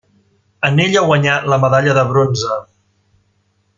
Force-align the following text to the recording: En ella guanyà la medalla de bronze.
En 0.69 0.79
ella 0.85 1.03
guanyà 1.11 1.35
la 1.55 1.59
medalla 1.67 1.95
de 1.99 2.07
bronze. 2.13 2.57